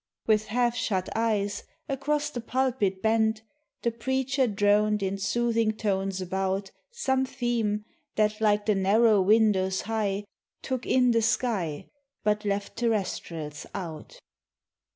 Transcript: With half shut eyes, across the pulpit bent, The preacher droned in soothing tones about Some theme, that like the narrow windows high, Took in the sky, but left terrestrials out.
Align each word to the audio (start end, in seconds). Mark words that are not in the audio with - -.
With 0.25 0.47
half 0.47 0.75
shut 0.75 1.09
eyes, 1.15 1.63
across 1.87 2.31
the 2.31 2.41
pulpit 2.41 3.03
bent, 3.03 3.43
The 3.83 3.91
preacher 3.91 4.47
droned 4.47 5.03
in 5.03 5.19
soothing 5.19 5.73
tones 5.73 6.19
about 6.19 6.71
Some 6.89 7.23
theme, 7.23 7.85
that 8.15 8.41
like 8.41 8.65
the 8.65 8.73
narrow 8.73 9.21
windows 9.21 9.81
high, 9.81 10.25
Took 10.63 10.87
in 10.87 11.11
the 11.11 11.21
sky, 11.21 11.85
but 12.23 12.45
left 12.45 12.77
terrestrials 12.77 13.67
out. 13.75 14.17